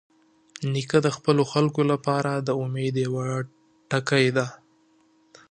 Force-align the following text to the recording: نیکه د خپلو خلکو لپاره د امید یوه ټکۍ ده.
نیکه 0.71 0.97
د 1.05 1.07
خپلو 1.15 1.43
خلکو 1.53 1.81
لپاره 1.91 2.31
د 2.35 2.49
امید 2.63 2.95
یوه 3.05 3.25
ټکۍ 3.89 4.25
ده. 4.37 4.47